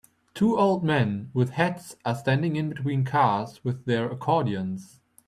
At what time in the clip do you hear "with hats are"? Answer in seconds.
1.31-2.15